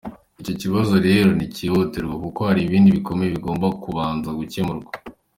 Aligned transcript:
Icyo 0.41 0.53
kibazo 0.61 0.95
rero 1.07 1.29
nticyihutirwa 1.33 2.15
kuko 2.23 2.39
hari 2.47 2.61
ibindi 2.63 2.95
bikomeye, 2.97 3.29
bigomba 3.35 3.67
kubanza 3.83 4.29
gukemurwa. 4.39 4.93